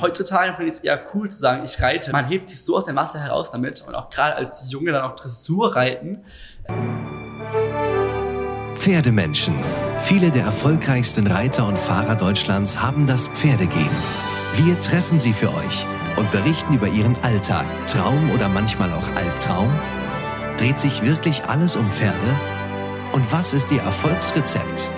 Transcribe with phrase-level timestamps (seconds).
[0.00, 2.12] heutzutage finde ich es eher cool zu sagen, ich reite.
[2.12, 5.02] Man hebt sich so aus der Masse heraus damit und auch gerade als Junge dann
[5.02, 6.24] auch Dressur reiten.
[8.74, 9.54] Pferdemenschen.
[10.00, 13.90] Viele der erfolgreichsten Reiter und Fahrer Deutschlands haben das Pferdegehen.
[14.54, 15.86] Wir treffen sie für euch
[16.16, 19.70] und berichten über ihren Alltag, Traum oder manchmal auch Albtraum.
[20.56, 22.16] Dreht sich wirklich alles um Pferde?
[23.12, 24.90] Und was ist ihr Erfolgsrezept?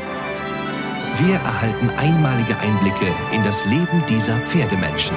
[1.19, 5.17] Wir erhalten einmalige Einblicke in das Leben dieser Pferdemenschen.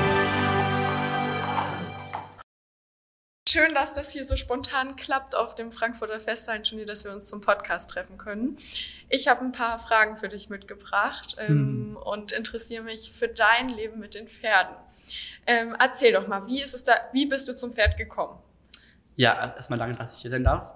[3.48, 7.42] Schön, dass das hier so spontan klappt auf dem Frankfurter Festhalten, dass wir uns zum
[7.42, 8.58] Podcast treffen können.
[9.10, 11.98] Ich habe ein paar Fragen für dich mitgebracht ähm, hm.
[11.98, 14.76] und interessiere mich für dein Leben mit den Pferden.
[15.46, 18.40] Ähm, erzähl doch mal, wie ist es da, wie bist du zum Pferd gekommen?
[19.16, 20.72] Ja, erstmal danke, dass ich hier sein darf.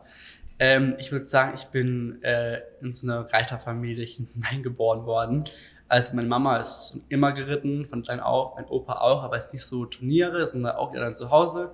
[0.60, 5.44] Ähm, ich würde sagen, ich bin äh, in so einer Reiterfamilie hineingeboren worden.
[5.90, 9.54] Also meine Mama ist schon immer geritten, von klein auf, mein Opa auch, aber ist
[9.54, 11.72] nicht so Turniere, sondern auch eher dann zu Hause.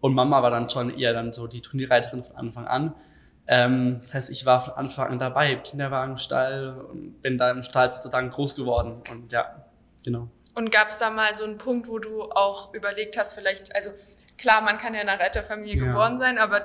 [0.00, 2.94] Und Mama war dann schon eher dann so die Turnierreiterin von Anfang an.
[3.48, 7.50] Ähm, das heißt, ich war von Anfang an dabei, im Kinderwagen, Stall und bin da
[7.50, 9.02] im Stall sozusagen groß geworden.
[9.10, 9.64] Und ja,
[10.04, 10.28] genau.
[10.54, 13.90] Und gab es da mal so einen Punkt, wo du auch überlegt hast, vielleicht, also
[14.38, 15.86] klar, man kann ja in einer Reiterfamilie ja.
[15.86, 16.64] geboren sein, aber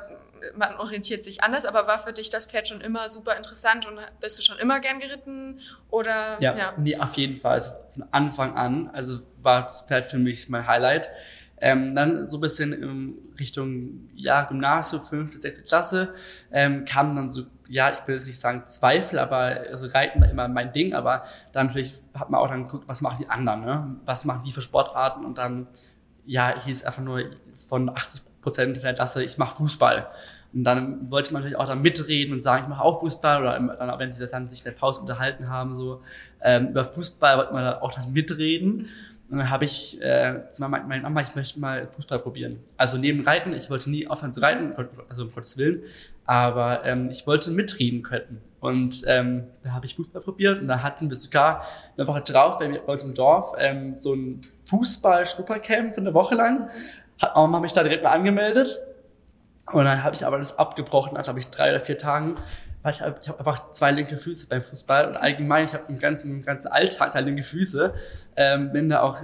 [0.56, 4.00] man orientiert sich anders, aber war für dich das Pferd schon immer super interessant und
[4.20, 5.59] bist du schon immer gern geritten?
[5.89, 6.73] Oder ja, ja.
[6.78, 7.53] nee, auf jeden Fall.
[7.53, 11.09] Also von Anfang an, also war das Pferd für mich mein Highlight.
[11.64, 16.16] Ähm, dann so ein bisschen in Richtung ja, Gymnasium, fünfte, sechste Klasse,
[16.52, 20.30] ähm, kamen dann so, ja, ich will jetzt nicht sagen Zweifel, aber also Reiten war
[20.30, 23.62] immer mein Ding, aber dann natürlich hat man auch dann geguckt, was machen die anderen,
[23.62, 23.95] ne?
[24.06, 25.67] was machen die für Sportarten und dann,
[26.25, 27.30] ja, hieß einfach nur
[27.69, 30.08] von 80 Prozent der Klasse, ich mache Fußball.
[30.53, 33.42] Und dann wollte man natürlich auch da mitreden und sagen, ich mache auch Fußball.
[33.42, 36.02] Oder dann, wenn sie dann sich in der Pause unterhalten haben, so
[36.42, 38.89] ähm, über Fußball, wollte man auch dann mitreden.
[39.31, 42.59] Und dann habe ich äh, zu meiner meine Mama, ich möchte mal Fußball probieren.
[42.75, 44.75] Also neben Reiten, ich wollte nie aufhören zu reiten,
[45.08, 45.84] also um Gottes Willen,
[46.25, 48.41] aber ähm, ich wollte mitreden können.
[48.59, 51.66] Und ähm, da habe ich Fußball probiert und da hatten wir sogar
[51.97, 56.35] eine Woche drauf bei, bei uns im Dorf ähm, so ein Fußball-Schnuppercamp für eine Woche
[56.35, 56.69] lang
[57.21, 58.79] hat Mama mich da direkt mal angemeldet.
[59.71, 62.35] Und dann habe ich aber das abgebrochen, nach, glaube ich, drei oder vier Tagen.
[62.83, 65.99] Weil ich, ich habe einfach zwei linke Füße beim Fußball und allgemein, ich habe im
[65.99, 67.93] ganzen, im ganzen Alltag zwei linke Füße.
[68.35, 69.19] Ähm, bin da auch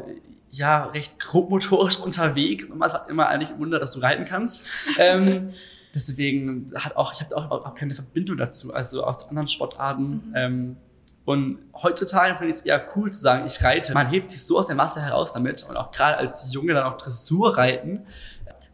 [0.52, 2.66] ja recht grobmotorisch unterwegs.
[2.66, 4.66] Und man sagt immer eigentlich Wunder, dass du reiten kannst.
[5.00, 5.54] ähm,
[5.94, 10.30] deswegen hat auch, ich habe auch, auch keine Verbindung dazu, also auch zu anderen Sportarten.
[10.30, 10.34] Mhm.
[10.36, 10.78] Ähm,
[11.28, 13.94] und heutzutage finde ich es eher cool zu sagen, ich reite.
[13.94, 16.86] Man hebt sich so aus der Masse heraus damit und auch gerade als Junge dann
[16.86, 18.06] auch Dressur reiten.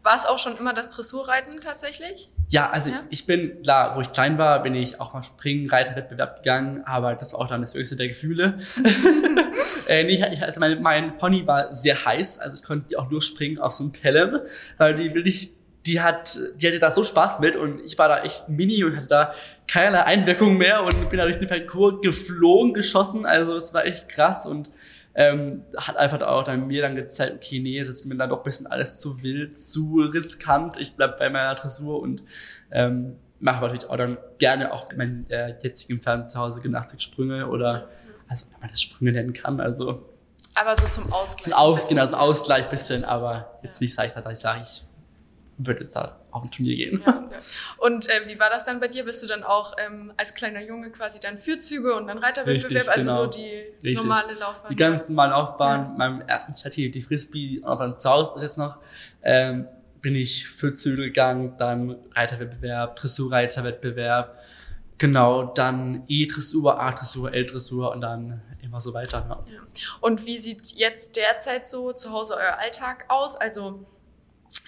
[0.03, 2.27] War es auch schon immer das Dressurreiten tatsächlich?
[2.49, 2.99] Ja, also ja?
[3.09, 7.15] ich bin, klar, wo ich klein war, bin ich auch mal Springen, Reiterwettbewerb gegangen, aber
[7.15, 8.59] das war auch dann das höchste der Gefühle.
[9.87, 13.09] äh, nee, ich, also mein, mein Pony war sehr heiß, also ich konnte die auch
[13.09, 14.41] nur springen auf so einem Pelham,
[14.77, 15.55] weil die will ich
[15.85, 18.95] die hat, die hatte da so Spaß mit und ich war da echt mini und
[18.95, 19.33] hatte da
[19.67, 23.25] keinerlei Einwirkung mehr und bin da durch den Parcours geflogen, geschossen.
[23.25, 24.71] Also es war echt krass und
[25.15, 28.39] ähm, hat einfach auch dann mir dann gezeigt, okay, nee, das ist mir dann doch
[28.39, 30.77] ein bisschen alles zu wild, zu riskant.
[30.79, 32.23] Ich bleib bei meiner Dressur und
[32.71, 37.47] ähm, mache natürlich auch dann gerne auch mit meinen äh, jetzigen Pferden zu Hause Gymnastiksprünge
[37.47, 37.89] oder
[38.29, 40.09] also wenn man das Sprünge nennen kann, also
[40.55, 41.43] aber so zum Ausgleich.
[41.43, 43.85] Zum Ausgleich, also Ausgleich bisschen, aber jetzt ja.
[43.85, 44.83] nicht, sage ich, dass ich sage, ich
[45.57, 47.03] würde jetzt halt auf ein Turnier gehen.
[47.05, 47.37] Ja, ja.
[47.77, 49.05] Und äh, wie war das dann bei dir?
[49.05, 53.01] Bist du dann auch ähm, als kleiner Junge quasi dann Fürzüge und dann Reiterwettbewerb, also
[53.01, 53.15] genau.
[53.15, 53.95] so die Richtig.
[53.95, 54.69] normale Laufbahn?
[54.69, 55.81] Die ganz normale Laufbahn.
[55.81, 55.97] Ja.
[55.97, 58.77] Meinem ersten Chatty, die Frisbee, und dann zu Hause jetzt noch,
[59.21, 59.67] ähm,
[60.01, 64.37] bin ich Fürzüge gegangen, dann Reiterwettbewerb, Dressurreiterwettbewerb,
[64.97, 69.25] genau, dann E-Dressur, A-Dressur, L-Dressur und dann immer so weiter.
[69.29, 69.53] Ja.
[69.53, 69.59] ja.
[70.01, 73.35] Und wie sieht jetzt derzeit so zu Hause euer Alltag aus?
[73.35, 73.85] Also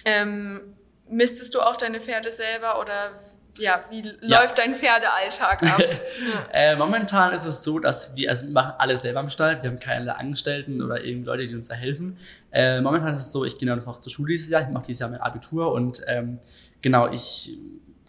[0.04, 0.76] ähm,
[1.08, 3.10] mistest du auch deine Pferde selber oder
[3.58, 4.40] ja, wie ja.
[4.40, 5.82] läuft dein Pferdealltag ab?
[6.52, 9.62] äh, momentan ist es so, dass wir, also wir machen alles selber im Stall.
[9.62, 12.18] Wir haben keine Angestellten oder irgendwie Leute, die uns da helfen.
[12.52, 14.62] Äh, momentan ist es so, ich gehe dann noch zur Schule dieses Jahr.
[14.62, 16.38] Ich mache dieses Jahr mein Abitur und ähm,
[16.82, 17.56] genau, ich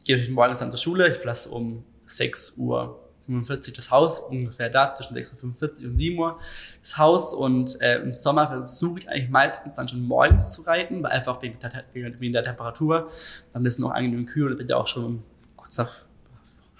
[0.03, 1.09] gehe morgens dann zur Schule.
[1.09, 6.19] Ich verlasse um 6 Uhr 45 das Haus, ungefähr da, zwischen 6.45 Uhr und 7
[6.19, 6.39] Uhr
[6.81, 7.33] das Haus.
[7.33, 11.41] Und äh, im Sommer versuche ich eigentlich meistens dann schon morgens zu reiten, weil einfach
[11.41, 13.09] wegen der, wegen der Temperatur.
[13.53, 15.23] Dann ist es noch angenehm kühl und dann wird ja auch schon
[15.55, 15.93] kurz nach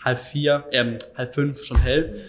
[0.04, 2.22] halb vier, ähm, halb fünf schon hell.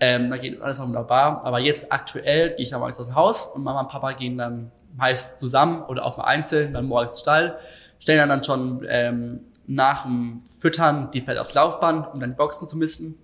[0.00, 1.44] Ähm, da geht alles noch wunderbar.
[1.44, 4.36] Aber jetzt aktuell gehe ich dann morgens aus dem Haus und Mama und Papa gehen
[4.36, 7.58] dann meist zusammen oder auch mal einzeln, dann morgens Stall,
[7.98, 12.66] stellen dann, schon ähm, nach dem Füttern die Pferde aufs Laufband, um dann die Boxen
[12.66, 13.14] zu misten.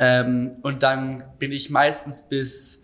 [0.00, 2.80] Ähm, und dann bin ich meistens bis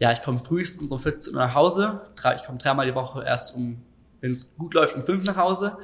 [0.00, 2.00] ja, ich komme frühestens um 14 Uhr nach Hause.
[2.34, 3.82] Ich komme dreimal die Woche erst um,
[4.22, 5.76] wenn es gut läuft, um fünf nach Hause.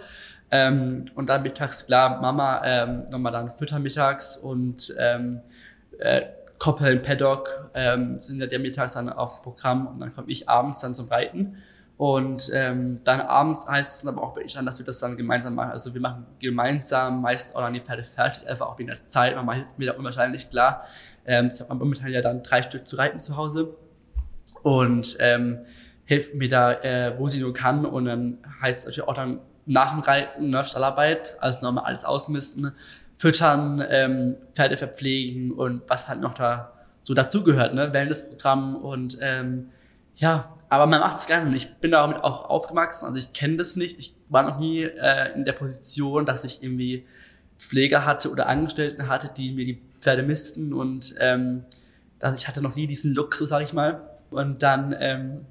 [0.50, 5.40] Ähm, und dann mittags, klar, Mama ähm, nochmal dann füttern mittags und ähm,
[5.99, 6.23] äh,
[6.58, 10.49] Koppeln, Paddock ähm, sind ja der mittags dann auf dem Programm und dann komme ich
[10.49, 11.58] abends dann zum Reiten.
[11.99, 15.17] Und ähm, dann abends heißt es dann aber auch wirklich dann, dass wir das dann
[15.17, 15.71] gemeinsam machen.
[15.71, 19.35] Also wir machen gemeinsam meist auch dann die Pferde fertig, einfach auch wegen der Zeit.
[19.35, 20.85] Mama hilft mir da unwahrscheinlich klar.
[21.25, 23.75] Ähm, ich habe momentan ja dann drei Stück zu reiten zu Hause
[24.63, 25.61] und ähm,
[26.05, 27.87] hilft mir da, äh, wo sie nur kann.
[27.87, 32.05] Und dann heißt es natürlich auch dann nach dem Reiten, ne, Stallarbeit, also nochmal alles
[32.05, 32.73] ausmisten,
[33.17, 36.73] füttern, ähm, Pferde verpflegen und was halt noch da
[37.03, 39.71] so dazugehört, ne, Wellnessprogramm und ähm,
[40.17, 43.57] ja, aber man macht es gerne und ich bin damit auch aufgewachsen, also ich kenne
[43.57, 47.07] das nicht, ich war noch nie äh, in der Position, dass ich irgendwie
[47.59, 51.65] Pfleger hatte oder Angestellten hatte, die mir die Pferde missten und ähm,
[52.19, 54.01] dass ich hatte noch nie diesen Luxus, sag ich mal.
[54.31, 55.47] Und dann, ähm,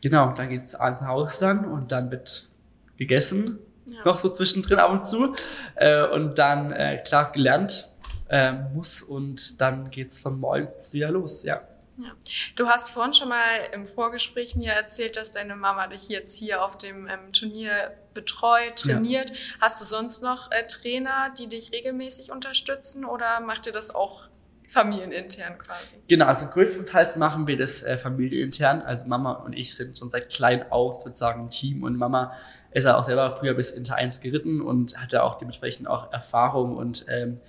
[0.00, 2.48] genau, dann geht's ans Haus dann und dann wird
[2.96, 4.00] gegessen, ja.
[4.04, 5.34] noch so zwischendrin ab und zu.
[5.76, 7.90] Äh, und dann, äh, klar, gelernt
[8.28, 11.60] äh, muss und dann geht's von morgens wieder los, ja.
[11.98, 12.10] Ja.
[12.56, 16.62] Du hast vorhin schon mal im Vorgespräch mir erzählt, dass deine Mama dich jetzt hier
[16.62, 19.30] auf dem ähm, Turnier betreut, trainiert.
[19.30, 19.36] Ja.
[19.62, 24.28] Hast du sonst noch äh, Trainer, die dich regelmäßig unterstützen oder macht ihr das auch
[24.68, 25.96] familienintern quasi?
[26.08, 28.82] Genau, also größtenteils machen wir das äh, familienintern.
[28.82, 32.32] Also Mama und ich sind schon seit klein auf sozusagen ein Team und Mama
[32.72, 36.76] ist ja auch selber früher bis Inter 1 geritten und hatte auch dementsprechend auch Erfahrung
[36.76, 37.40] und ähm,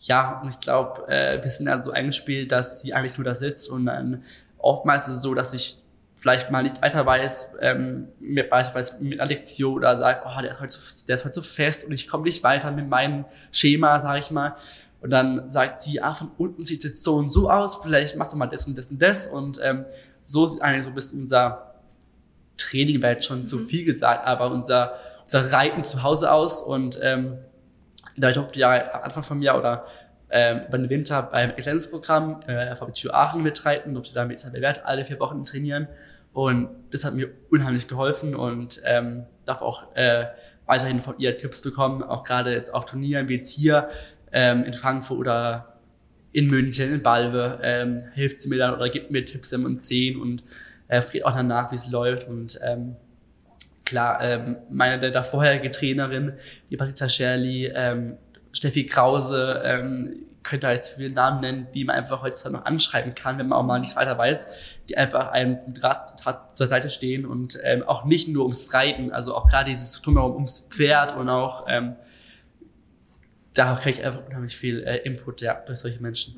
[0.00, 3.34] ja, und ich glaube, äh, wir sind dann so eingespielt, dass sie eigentlich nur da
[3.34, 4.22] sitzt und dann
[4.58, 5.78] oftmals ist es so, dass ich
[6.16, 10.52] vielleicht mal nicht weiter weiß, ähm, mit, beispielsweise mit einer Lektion oder sagt, oh, der
[10.52, 13.24] ist heute so, der ist heute so fest und ich komme nicht weiter mit meinem
[13.52, 14.56] Schema, sage ich mal.
[15.00, 18.16] Und dann sagt sie, ah, von unten sieht es jetzt so und so aus, vielleicht
[18.16, 19.26] mach doch mal das und das und das.
[19.26, 19.84] Und ähm,
[20.22, 21.74] so sieht eigentlich so ein bisschen unser
[22.56, 23.46] Training, wäre jetzt schon mhm.
[23.46, 24.94] zu viel gesagt, aber unser,
[25.26, 26.60] unser Reiten zu Hause aus.
[26.60, 27.38] Und ähm,
[28.16, 29.86] da ich durfte ja Anfang vom Jahr oder
[30.30, 35.04] ähm, über Winter beim Exzellenzprogramm äh, VBTU Aachen mitreiten, durfte da mit Isabel Wert alle
[35.04, 35.88] vier Wochen trainieren.
[36.32, 40.26] Und das hat mir unheimlich geholfen und ähm, darf auch äh,
[40.66, 43.88] weiterhin von ihr Tipps bekommen, auch gerade jetzt auch Turnieren wie jetzt hier
[44.32, 45.76] ähm, in Frankfurt oder
[46.32, 50.20] in München, in Balve, ähm, hilft sie mir dann oder gibt mir Tipps und Zehn
[50.20, 50.44] und
[50.88, 52.28] äh, fragt auch danach, wie es läuft.
[52.28, 52.96] Und ähm,
[53.86, 56.34] klar, ähm, meine der, der vorherige Trainerin,
[56.70, 58.18] die Patricia Scherli, ähm,
[58.52, 63.38] Steffi Krause, ähm, könnte jetzt viele Namen nennen, die man einfach heutzutage noch anschreiben kann,
[63.38, 64.48] wenn man auch mal nicht weiter weiß,
[64.88, 69.12] die einfach einem Rat, Rat zur Seite stehen und ähm, auch nicht nur ums Reiten,
[69.12, 71.90] also auch gerade dieses Drumherum ums Pferd und auch ähm,
[73.54, 76.36] da kriege ich einfach unheimlich viel äh, Input ja, durch solche Menschen.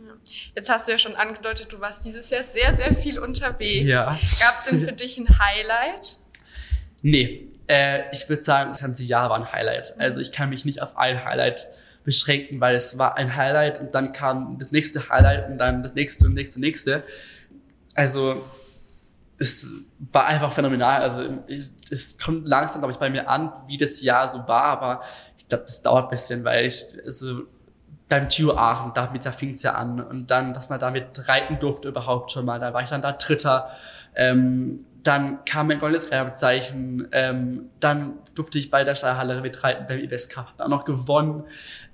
[0.55, 3.85] Jetzt hast du ja schon angedeutet, du warst dieses Jahr sehr, sehr viel unterwegs.
[3.85, 4.05] Ja.
[4.41, 6.19] Gab es denn für dich ein Highlight?
[7.03, 9.95] Nee, äh, ich würde sagen, das ganze Jahr war ein Highlight.
[9.99, 11.69] Also ich kann mich nicht auf ein Highlight
[12.05, 15.95] beschränken, weil es war ein Highlight und dann kam das nächste Highlight und dann das
[15.95, 17.03] nächste und nächste, nächste.
[17.95, 18.43] Also
[19.39, 19.69] es
[20.13, 21.03] war einfach phänomenal.
[21.03, 21.23] Also
[21.91, 25.03] es kommt langsam, glaube ich, bei mir an, wie das Jahr so war, aber
[25.37, 27.43] ich glaube, das dauert ein bisschen, weil ich also
[28.09, 31.89] beim Giro Aachen, da fing es ja an und dann, dass man damit reiten durfte
[31.89, 33.71] überhaupt schon mal, da war ich dann da Dritter.
[34.15, 39.99] Ähm, dann kam mein goldenes Rerbezeichen, ähm, dann durfte ich bei der Steuerhalle mitreiten beim
[40.01, 41.45] IBS Cup, dann noch gewonnen.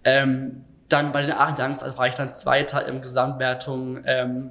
[0.02, 4.02] Ähm, dann bei den Aachen Youngs also war ich dann Zweiter im Gesamtwertung.
[4.04, 4.50] Ähm,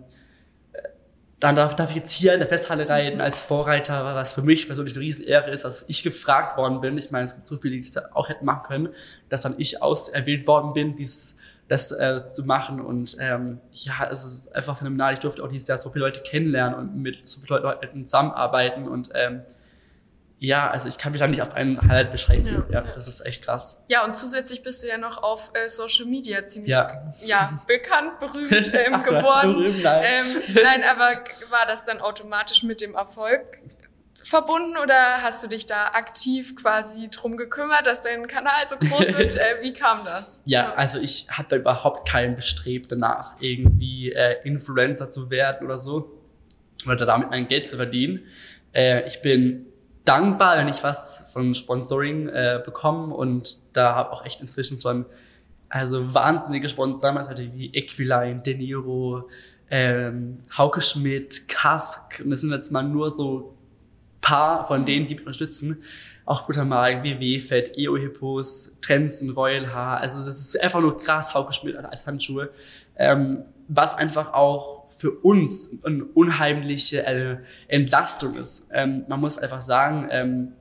[1.41, 4.67] dann darf, darf ich jetzt hier in der Festhalle reiten als Vorreiter, was für mich
[4.67, 6.97] persönlich eine Riesenehre ist, dass ich gefragt worden bin.
[6.97, 8.89] Ich meine, es gibt so viele, die das auch hätten machen können,
[9.27, 11.32] dass dann ich auserwählt worden bin, dies,
[11.73, 12.79] das äh, zu machen.
[12.79, 15.13] Und ähm, ja, es ist einfach phänomenal.
[15.13, 18.87] Ich durfte auch dieses Jahr so viele Leute kennenlernen und mit so vielen Leuten zusammenarbeiten
[18.87, 19.41] und ähm,
[20.39, 22.65] ja, also ich kann mich da nicht auf einen Highlight beschränken.
[22.69, 23.81] Ja, ja, das ist echt krass.
[23.87, 27.13] Ja, und zusätzlich bist du ja noch auf äh, Social Media ziemlich ja.
[27.23, 29.53] ja bekannt, berühmt ähm, Ach, geworden.
[29.53, 30.03] Berühmt, nein.
[30.03, 33.39] Ähm, nein, aber war das dann automatisch mit dem Erfolg
[34.23, 39.13] verbunden oder hast du dich da aktiv quasi drum gekümmert, dass dein Kanal so groß
[39.17, 39.35] wird?
[39.35, 40.41] äh, wie kam das?
[40.45, 40.73] Ja, ja.
[40.73, 46.19] also ich habe da überhaupt keinen Bestrebt danach, irgendwie äh, Influencer zu werden oder so
[46.85, 48.21] oder damit mein Geld zu verdienen.
[48.73, 49.65] Äh, ich bin
[50.05, 55.05] dankbar, wenn ich was von Sponsoring äh, bekomme und da habe auch echt inzwischen schon
[55.69, 59.29] also wahnsinnige Sponsoren, also wie Equiline, De Niro,
[59.71, 63.55] ähm, Hauke Schmidt, Kask und das sind jetzt mal nur so
[64.23, 65.83] paar von denen, die mich unterstützen.
[66.25, 69.99] Auch guter Magen, WW-Fett, EO-Hippos, Trenzen, Royal Haar.
[69.99, 72.49] Also das ist einfach nur krass, Hauke Schmidt als Handschuhe.
[72.95, 77.37] Ähm, was einfach auch für uns eine unheimliche äh,
[77.67, 78.67] Entlastung ist.
[78.71, 80.53] Ähm, man muss einfach sagen, ähm,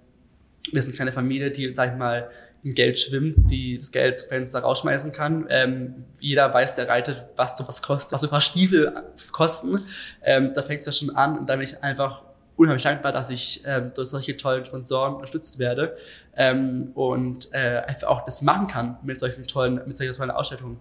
[0.73, 2.31] wir sind keine Familie, die, sag ich mal,
[2.63, 5.47] in Geld schwimmt, die das Geld zum Fenster rausschmeißen kann.
[5.49, 8.93] Ähm, jeder weiß, der reitet, was sowas kostet, was so ein paar Stiefel
[9.33, 9.81] kosten.
[10.23, 12.23] Ähm, da fängt es ja schon an und da bin ich einfach
[12.57, 15.97] unheimlich dankbar, dass ich ähm, durch solche tollen Sponsoren unterstützt werde
[16.37, 20.79] ähm, und äh, einfach auch das machen kann mit solchen tollen, mit solchen tollen Ausstattungen,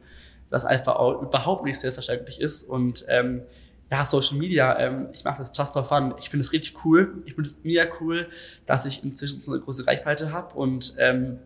[0.49, 3.43] was einfach auch überhaupt nicht selbstverständlich ist und ähm,
[3.91, 6.15] ja, Social Media, ähm, ich mache das just for fun.
[6.17, 7.21] Ich finde es richtig cool.
[7.25, 8.29] Ich finde es mega cool,
[8.65, 11.39] dass ich inzwischen so eine große Reichweite habe und ähm,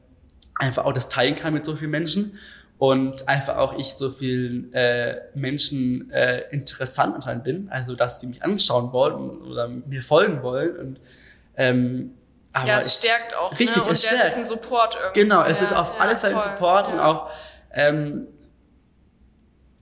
[0.60, 2.38] einfach auch das teilen kann mit so vielen Menschen
[2.77, 8.27] und einfach auch ich so vielen äh, Menschen äh, interessant anscheinend bin, also dass die
[8.27, 11.00] mich anschauen wollen oder mir folgen wollen und
[11.58, 12.13] ähm,
[12.51, 13.51] aber ja, es stärkt auch.
[13.51, 13.84] Richtig, ne?
[13.84, 14.27] und es stärkt.
[14.27, 15.22] ist ein Support irgendwie.
[15.22, 16.94] Genau, es ja, ist auf ja, alle Fälle ein Support ja.
[16.94, 17.29] und auch
[17.72, 18.27] ähm,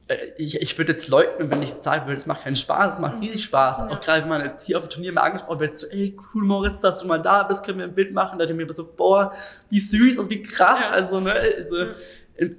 [0.08, 3.00] äh, ich, ich würde jetzt leugnen, wenn ich sagen würde, es macht keinen Spaß, es
[3.00, 3.84] macht riesig Spaß.
[3.84, 6.44] Auch gerade wenn man jetzt hier auf dem Turnier mal angesprochen wird, so, ey, cool,
[6.44, 8.38] Moritz, dass du mal da bist, können wir ein Bild machen.
[8.40, 9.32] Da dachte ich mir so, boah,
[9.70, 10.80] wie süß, also wie krass.
[10.92, 11.76] Also, ne, also,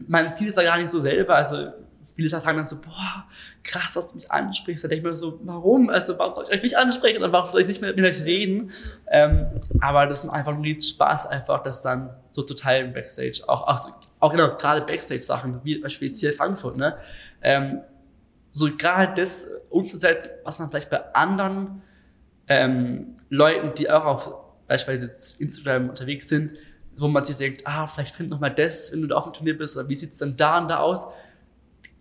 [0.06, 1.36] man vieles da gar nicht so selber.
[1.36, 1.68] Also,
[2.14, 3.24] viele sagen dann so, boah,
[3.62, 4.84] krass, dass du mich ansprichst.
[4.84, 5.90] Da denke ich mir so, warum?
[5.90, 8.22] Also, warum soll ich euch nicht ansprechen und warum soll ich nicht mehr mit euch
[8.24, 8.70] reden?
[9.10, 9.46] Ähm,
[9.80, 13.42] aber das ist einfach ein riesen Spaß, einfach das dann so zu teilen Backstage.
[13.46, 13.90] Auch, auch,
[14.20, 15.82] auch genau, gerade Backstage-Sachen, wie
[16.14, 16.96] hier Frankfurt, ne?
[17.42, 17.80] Ähm,
[18.50, 21.82] so gerade das umzusetzen, was man vielleicht bei anderen
[22.46, 24.34] ähm, Leuten, die auch auf
[24.68, 26.52] beispielsweise Instagram unterwegs sind,
[26.96, 29.32] wo man sich denkt, ah, vielleicht find noch mal das, wenn du da auf dem
[29.32, 31.06] Turnier bist, oder wie sieht's dann da und da aus?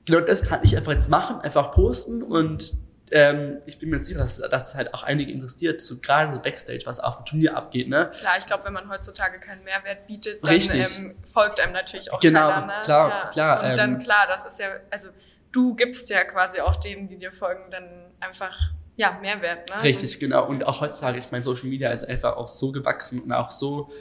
[0.06, 2.74] Genau das kann ich einfach jetzt machen, einfach posten und
[3.12, 6.82] ähm, ich bin mir sicher, dass das halt auch einige interessiert, so gerade so Backstage,
[6.86, 8.10] was auf dem Turnier abgeht, ne?
[8.18, 12.20] Klar, ich glaube, wenn man heutzutage keinen Mehrwert bietet, dann ähm, folgt einem natürlich auch
[12.20, 12.66] Genau, keiner.
[12.68, 12.74] Ne?
[12.84, 13.30] klar, ja.
[13.30, 15.10] klar, Und ähm, dann klar, das ist ja, also
[15.52, 17.88] du gibst ja quasi auch denen, die dir folgen, dann
[18.20, 18.58] einfach
[18.96, 19.70] ja Mehrwert.
[19.70, 19.84] Ne?
[19.84, 20.48] Richtig, Sonst- genau.
[20.48, 23.92] Und auch heutzutage, ich meine, Social Media ist einfach auch so gewachsen und auch so,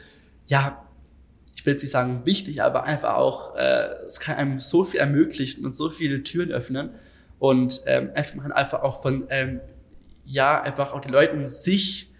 [0.46, 0.84] ja,
[1.54, 5.00] ich will jetzt nicht sagen wichtig, aber einfach auch, äh, es kann einem so viel
[5.00, 6.94] ermöglichen und so viele Türen öffnen.
[7.38, 9.60] Und ähm, einfach einfach auch von, ähm,
[10.24, 12.12] ja, einfach auch die Leuten sich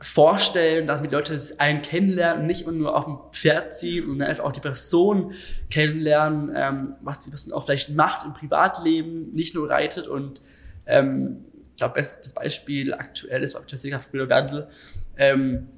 [0.00, 4.44] vorstellen, damit die Leute einen kennenlernen, nicht immer nur auf dem Pferd ziehen, sondern einfach
[4.44, 5.32] auch die Person
[5.70, 10.42] kennenlernen, ähm, was die Person auch vielleicht macht im Privatleben, nicht nur reitet und
[10.84, 14.68] ähm, ich glaube, bestes Beispiel aktuell ist auch Jessica Früher Berndl,
[15.16, 15.68] ähm,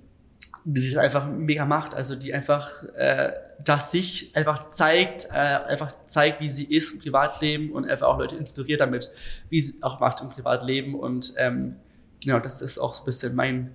[0.75, 3.33] die das einfach mega macht, also die einfach äh,
[3.65, 8.19] das sich einfach zeigt, äh, einfach zeigt, wie sie ist im Privatleben und einfach auch
[8.19, 9.11] Leute inspiriert damit,
[9.49, 11.77] wie sie auch macht im Privatleben und ähm,
[12.23, 13.75] genau, das ist auch so ein bisschen mein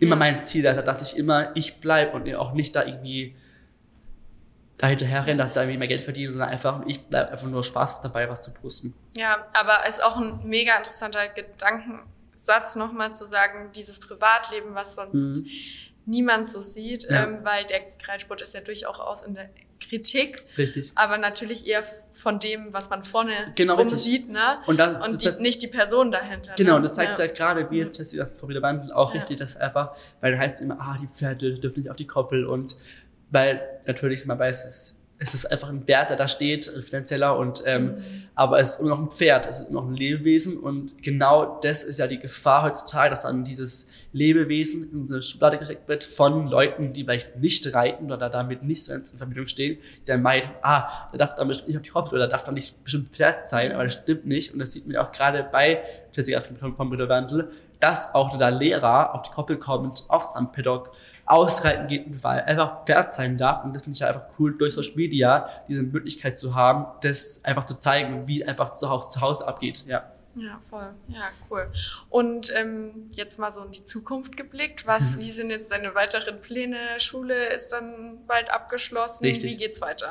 [0.00, 3.36] immer mein Ziel, dass dass ich immer ich bleib und auch nicht da irgendwie
[4.76, 7.48] da hinterher renne, dass ich da irgendwie mehr Geld verdiene, sondern einfach ich bleib einfach
[7.48, 8.92] nur Spaß dabei, was zu posten.
[9.16, 15.42] Ja, aber ist auch ein mega interessanter Gedankensatz nochmal zu sagen, dieses Privatleben, was sonst
[15.42, 15.50] Mhm.
[16.08, 17.24] Niemand so sieht, Ja.
[17.24, 19.48] ähm, weil der Reitsport ist ja durchaus in der
[19.88, 20.90] Kritik, Richtig.
[20.96, 24.02] aber natürlich eher von dem, was man vorne Genau, rum richtig.
[24.02, 24.58] sieht, ne?
[24.66, 26.54] Und, das, Und das, die, nicht die Person dahinter.
[26.56, 26.76] Genau, ne?
[26.78, 27.18] und das zeigt ja.
[27.18, 29.20] halt gerade, wie jetzt Jessica von der Wandel auch Ja.
[29.20, 32.06] richtig, dass einfach, weil da heißt es immer, ah, die Pferde dürfen nicht auf die
[32.08, 32.76] Koppel und
[33.30, 37.36] weil natürlich man weiß, es, es ist einfach ein Wert, der da steht, ein finanzieller
[37.36, 38.22] und ähm, Mhm.
[38.34, 41.58] aber es ist immer noch ein Pferd, es ist immer noch ein Lebewesen und genau
[41.60, 46.04] das ist ja die Gefahr heutzutage, dass dann dieses Lebewesen in diese Schublade gesteckt wird
[46.04, 50.22] von Leuten, die vielleicht nicht reiten oder damit nicht so in Verbindung stehen, die dann
[50.22, 53.14] meinen, ah, der darf dann bestimmt nicht auf die Koppel oder darf dann nicht bestimmt
[53.14, 55.82] Pferd sein, aber das stimmt nicht und das sieht man ja auch gerade bei
[56.12, 60.92] Jessica von, von Wandel, dass auch der Lehrer auf die Koppel kommt, aufs Sandpaddock,
[61.28, 63.64] ausreiten geht Wald, einfach Pferd sein darf.
[63.64, 67.44] Und das finde ich ja einfach cool, durch Social Media diese Möglichkeit zu haben, das
[67.44, 69.84] einfach zu zeigen, wie einfach zu, auch zu Hause abgeht.
[69.86, 70.10] Ja.
[70.34, 70.88] Ja, voll.
[71.08, 71.68] Ja, cool.
[72.10, 74.86] Und ähm, jetzt mal so in die Zukunft geblickt.
[74.86, 76.78] Was, wie sind jetzt deine weiteren Pläne?
[76.98, 79.24] Schule ist dann bald abgeschlossen.
[79.24, 79.50] Richtig.
[79.50, 80.08] Wie geht's weiter?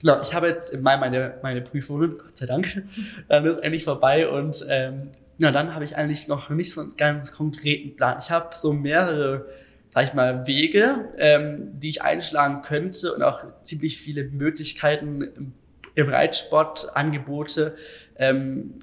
[0.00, 2.82] Genau, ich habe jetzt im Mai meine, meine Prüfungen, Gott sei Dank.
[3.28, 6.96] Dann ist endlich vorbei und ähm, ja, dann habe ich eigentlich noch nicht so einen
[6.96, 8.18] ganz konkreten Plan.
[8.20, 9.46] Ich habe so mehrere,
[9.90, 15.52] sag ich mal, Wege, ähm, die ich einschlagen könnte und auch ziemlich viele Möglichkeiten
[15.94, 17.76] im, Reitsport, Angebote,
[18.16, 18.74] ähm,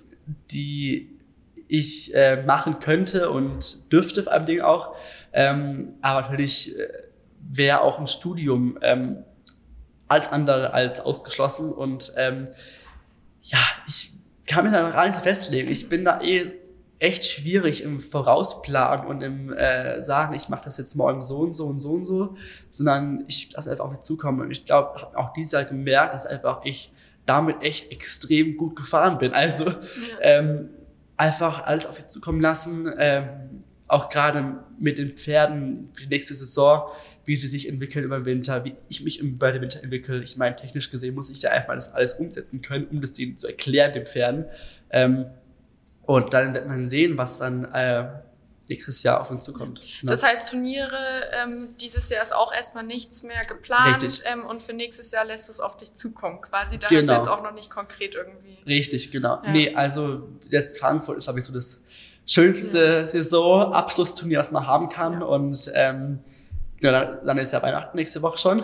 [0.52, 1.18] die
[1.68, 4.96] ich äh, machen könnte und dürfte vor allem auch.
[5.32, 6.88] Ähm, aber natürlich äh,
[7.40, 9.24] wäre auch ein Studium ähm,
[10.08, 12.50] als andere als ausgeschlossen und ähm,
[13.42, 14.12] ja, ich
[14.48, 15.72] kann mich da noch gar nicht so festlegen.
[15.72, 16.52] Ich bin da eh
[17.00, 21.54] echt schwierig im Vorausplanen und im äh, sagen, ich mache das jetzt morgen so und
[21.54, 22.38] so und so und so,
[22.72, 24.42] sondern ich lasse einfach auf mich zukommen.
[24.42, 26.94] Und ich glaube, habe auch dieses Jahr gemerkt, dass einfach ich
[27.26, 29.34] damit echt extrem gut gefahren bin.
[29.34, 29.76] Also ja.
[30.22, 30.70] ähm,
[31.18, 36.34] einfach alles auf mich zukommen lassen, ähm, auch gerade mit den Pferden für die nächste
[36.34, 36.90] Saison,
[37.26, 40.22] wie sie sich entwickeln über den Winter, wie ich mich bei dem Winter entwickle.
[40.24, 43.38] Ich meine, technisch gesehen muss ich ja einfach das alles umsetzen können, um das denen
[43.38, 44.46] zu erklären, den Pferden.
[44.92, 45.26] Ähm,
[46.06, 48.08] und dann wird man sehen, was dann äh,
[48.68, 49.82] nächstes Jahr auf uns zukommt.
[50.02, 50.10] Ne?
[50.10, 50.98] Das heißt, Turniere
[51.34, 55.50] ähm, dieses Jahr ist auch erstmal nichts mehr geplant ähm, und für nächstes Jahr lässt
[55.50, 56.42] es auf dich zukommen.
[56.42, 57.02] Quasi, da genau.
[57.02, 58.58] ist jetzt auch noch nicht konkret irgendwie.
[58.66, 59.42] Richtig, genau.
[59.44, 59.52] Ja.
[59.52, 61.82] Nee, also jetzt Frankfurt ist, glaube ich, so das
[62.26, 63.08] schönste ja.
[63.08, 65.14] Saisonabschlussturnier, was man haben kann.
[65.14, 65.26] Ja.
[65.26, 66.20] Und ähm,
[66.82, 68.64] ja, dann, dann ist ja Weihnachten nächste Woche schon.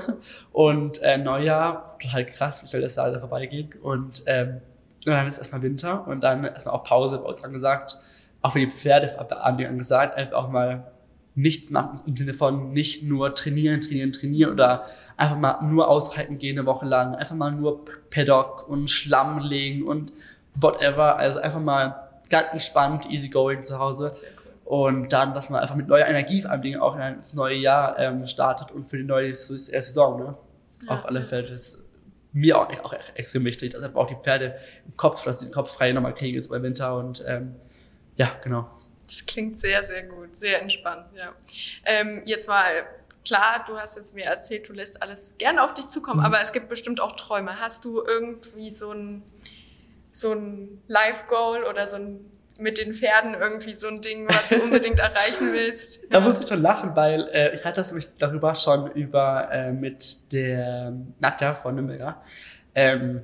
[0.51, 3.75] Und äh, Neujahr, total krass, wie schnell das Jahr da vorbeigeht.
[3.81, 4.61] Und ähm,
[5.05, 7.99] dann ist erstmal Winter und dann erstmal auch Pause bei uns angesagt
[8.41, 10.91] auch für die Pferde haben die gesagt, einfach auch mal
[11.35, 16.37] nichts machen im Sinne von nicht nur trainieren, trainieren, trainieren oder einfach mal nur ausreiten
[16.37, 20.11] gehen eine Woche lang, einfach mal nur Paddock und Schlamm legen und
[20.55, 21.17] whatever.
[21.17, 24.11] Also einfach mal ganz entspannt, easy going zu Hause.
[24.65, 27.97] Und dann, dass man einfach mit neuer Energie vor allem Dingen auch ins neue Jahr
[27.99, 30.35] ähm, startet und für die neue Saison, ne?
[30.83, 30.95] Ja.
[30.95, 31.49] Auf alle Fälle.
[31.49, 31.80] Das
[32.33, 35.53] mir auch, auch extrem wichtig, dass einfach auch die Pferde im Kopf, dass sie den
[35.53, 37.55] Kopf frei nochmal kriegen jetzt beim Winter und ähm,
[38.15, 38.69] ja, genau.
[39.05, 41.33] Das klingt sehr, sehr gut, sehr entspannt, ja.
[41.83, 42.85] Ähm, jetzt mal,
[43.25, 46.25] klar, du hast jetzt mir erzählt, du lässt alles gerne auf dich zukommen, mhm.
[46.25, 47.59] aber es gibt bestimmt auch Träume.
[47.59, 49.23] Hast du irgendwie so ein,
[50.13, 54.61] so ein Life-Goal oder so ein mit den Pferden irgendwie so ein Ding, was du
[54.61, 55.99] unbedingt erreichen willst.
[56.09, 59.71] Da muss ich schon lachen, weil äh, ich hatte das nämlich darüber schon über äh,
[59.71, 62.21] mit der Nadja von Nürnberger.
[62.75, 63.21] Ähm,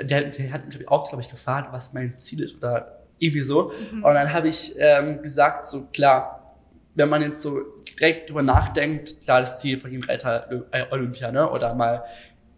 [0.00, 3.72] der, der hat mich auch, glaube ich, gefragt, was mein Ziel ist oder irgendwie so.
[3.92, 4.04] Mhm.
[4.04, 6.56] Und dann habe ich ähm, gesagt, so klar,
[6.94, 7.60] wenn man jetzt so
[7.98, 11.48] direkt drüber nachdenkt, klar, das Ziel von ihm Reiter äh, Olympia, ne?
[11.48, 12.04] Oder mal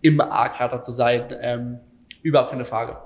[0.00, 1.80] im A-Kader zu sein, ähm,
[2.22, 2.98] überhaupt keine Frage.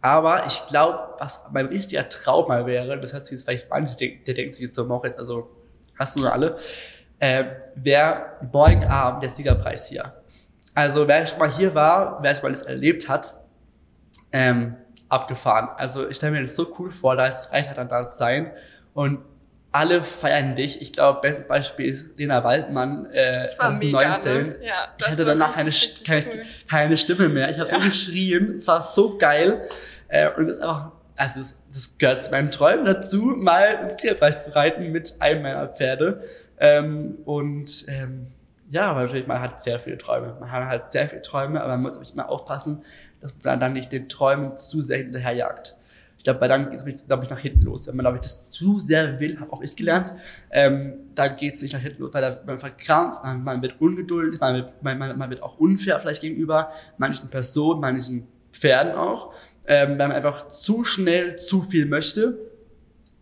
[0.00, 3.96] Aber ich glaube, was mein richtiger Traum mal wäre, das hat sich jetzt vielleicht manche,
[3.96, 5.50] der denkt sich jetzt so, Moritz, also
[5.98, 6.56] hast du nur alle,
[7.18, 10.14] äh, wäre morgen Abend der Siegerpreis hier.
[10.74, 13.36] Also wer schon mal hier war, wer schon mal das erlebt hat,
[14.30, 14.76] ähm,
[15.08, 15.68] abgefahren.
[15.76, 18.52] Also ich stelle mir das so cool vor, da als Reiter dann da zu sein
[18.94, 19.20] und
[19.78, 20.82] alle feiern dich.
[20.82, 24.32] Ich glaube, bestes Beispiel ist Lena Waldmann äh, das war 2019.
[24.32, 24.66] Mega, ne?
[24.66, 25.70] ja, ich hatte danach keine,
[26.04, 26.42] keine, cool.
[26.68, 27.48] keine Stimme mehr.
[27.50, 27.78] Ich habe ja.
[27.78, 28.56] so geschrien.
[28.56, 29.68] Es war so geil.
[30.08, 33.98] Äh, und es ist einfach, also das, das gehört zu meinen Träumen dazu, mal ins
[33.98, 36.24] Tierpreis zu reiten mit einem meiner Pferde.
[36.58, 38.26] Ähm, und ähm,
[38.70, 40.36] ja, weil natürlich man hat sehr viele Träume.
[40.40, 42.82] Man hat halt sehr viele Träume, aber man muss auch immer aufpassen,
[43.20, 45.77] dass man dann nicht den Träumen zu sehr hinterherjagt.
[46.28, 47.88] Glaube, dann geht es, glaube ich, nach hinten los.
[47.88, 50.12] Wenn man, glaube ich, das zu sehr will, habe auch ich gelernt,
[50.50, 54.38] ähm, dann geht es nicht nach hinten los, weil man verkrampft, man, man wird ungeduldig,
[54.38, 59.32] man wird, man, man wird auch unfair vielleicht gegenüber manchen Personen, manchen Pferden auch,
[59.66, 62.36] ähm, weil man einfach zu schnell zu viel möchte.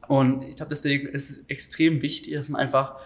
[0.09, 2.97] Und ich glaube, deswegen ist es extrem wichtig, dass man einfach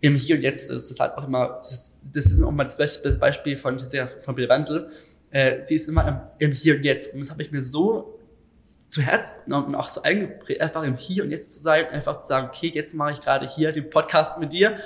[0.00, 0.82] im Hier und Jetzt ist.
[0.82, 4.90] Das ist halt auch immer, das, ist auch mal das Beispiel von, von Bill Wandel.
[5.30, 6.06] Äh, sie ist immer
[6.38, 7.14] im, im Hier und Jetzt.
[7.14, 8.15] Und das habe ich mir so
[8.90, 12.20] zu Herzen genommen und auch so eingeprägt, einfach im Hier und Jetzt zu sein, einfach
[12.22, 14.76] zu sagen, okay, jetzt mache ich gerade hier den Podcast mit dir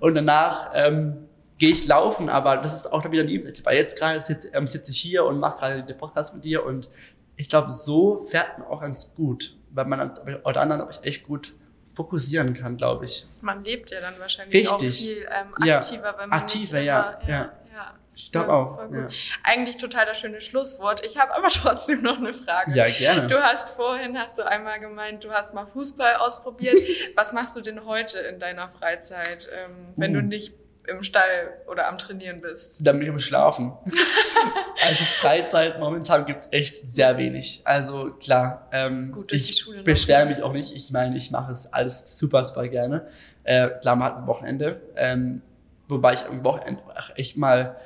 [0.00, 3.28] und danach ähm, gehe ich laufen, aber das ist auch dann wieder ein
[3.64, 6.64] weil jetzt gerade sitze, ähm, sitze ich hier und mache gerade den Podcast mit dir
[6.64, 6.90] und
[7.36, 10.12] ich glaube, so fährt man auch ganz gut, weil man
[10.44, 11.54] oder anderen ich echt gut
[11.94, 13.26] fokussieren kann, glaube ich.
[13.42, 14.72] Man lebt ja dann wahrscheinlich Richtig.
[14.72, 16.18] auch viel ähm, aktiver, ja.
[16.18, 17.52] wenn man aktiver, ja, ja, ja.
[17.72, 17.94] Ja.
[18.14, 18.78] Ich glaube auch.
[18.92, 19.08] Ja.
[19.44, 21.04] Eigentlich total das schöne Schlusswort.
[21.04, 22.72] Ich habe aber trotzdem noch eine Frage.
[22.72, 23.28] Ja, gerne.
[23.28, 26.78] Du hast vorhin, hast du einmal gemeint, du hast mal Fußball ausprobiert.
[27.16, 30.20] Was machst du denn heute in deiner Freizeit, ähm, wenn uh.
[30.20, 30.54] du nicht
[30.88, 32.84] im Stall oder am Trainieren bist?
[32.84, 33.72] Dann bin ich am Schlafen.
[34.82, 37.62] also Freizeit momentan gibt's echt sehr wenig.
[37.64, 40.74] Also klar, ähm, Gut, ich beschwere mich auch nicht.
[40.74, 43.06] Ich meine, ich mache es alles super, super gerne.
[43.44, 44.80] Äh, klar, man hat ein Wochenende.
[44.96, 45.42] Ähm,
[45.90, 46.82] wobei ich am Wochenende
[47.16, 47.76] echt mal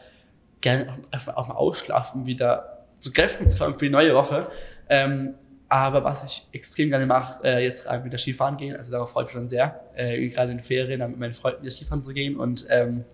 [0.60, 4.50] gerne einfach auch mal ausschlafen, wieder zu Kräften zu kommen für die neue Woche.
[4.88, 5.34] Ähm,
[5.68, 9.24] aber was ich extrem gerne mache, äh, jetzt rein wieder Skifahren gehen, also darauf freue
[9.24, 12.02] ich mich schon sehr, äh, gerade in den Ferien dann mit meinen Freunden wieder Skifahren
[12.02, 13.04] zu gehen und ähm,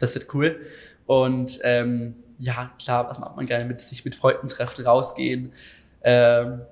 [0.00, 0.60] das wird cool.
[1.06, 5.52] Und ähm, ja, klar, was macht man gerne mit sich mit Freunden treffen, rausgehen.
[6.02, 6.62] Ähm,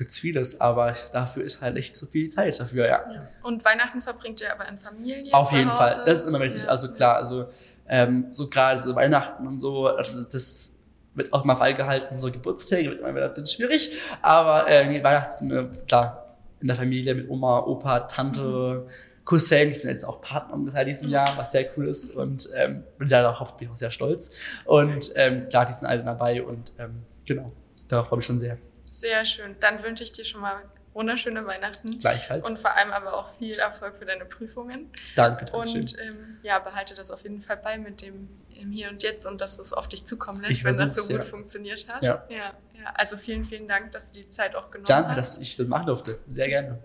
[0.00, 3.04] gibt's vieles, aber dafür ist halt echt zu viel Zeit dafür, ja.
[3.12, 3.28] ja.
[3.42, 5.34] Und Weihnachten verbringt ihr aber in Familie?
[5.34, 6.62] Auf jeden Fall, das ist immer wichtig.
[6.62, 6.70] Ja.
[6.70, 7.50] Also klar, also
[7.86, 10.72] ähm, so gerade so Weihnachten und so, das, das
[11.12, 16.34] wird auch mal freigehalten, so Geburtstage wird immer wieder schwierig, aber äh, Weihnachten, äh, klar,
[16.62, 18.90] in der Familie mit Oma, Opa, Tante, mhm.
[19.26, 22.84] Cousin, ich bin jetzt auch Partner seit diesem Jahr, was sehr cool ist und ähm,
[22.96, 24.30] bin darauf bin ich auch sehr stolz.
[24.64, 27.52] Und ähm, klar, die sind alle dabei und ähm, genau,
[27.86, 28.56] darauf freue ich mich schon sehr.
[29.00, 29.56] Sehr schön.
[29.60, 31.98] Dann wünsche ich dir schon mal wunderschöne Weihnachten.
[31.98, 32.48] Gleichfalls.
[32.48, 34.90] Und vor allem aber auch viel Erfolg für deine Prüfungen.
[35.16, 35.46] Danke.
[35.46, 39.02] danke und ähm, ja, behalte das auf jeden Fall bei mit dem im Hier und
[39.02, 41.28] Jetzt und dass es auf dich zukommen lässt, wenn das so gut ja.
[41.28, 42.02] funktioniert hat.
[42.02, 42.26] Ja.
[42.28, 42.52] ja.
[42.78, 42.92] Ja.
[42.94, 45.36] Also vielen, vielen Dank, dass du die Zeit auch genommen Danke, hast.
[45.36, 46.18] dass ich das machen durfte.
[46.34, 46.78] Sehr gerne.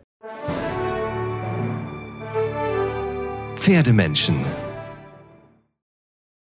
[3.57, 4.45] Pferdemenschen.